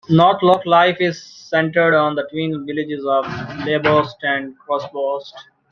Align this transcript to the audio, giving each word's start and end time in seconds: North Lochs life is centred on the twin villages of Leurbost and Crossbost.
North 0.09 0.41
Lochs 0.41 0.65
life 0.65 0.97
is 0.99 1.21
centred 1.21 1.93
on 1.93 2.15
the 2.15 2.23
twin 2.31 2.65
villages 2.65 3.05
of 3.05 3.23
Leurbost 3.63 4.15
and 4.23 4.55
Crossbost. 4.67 5.31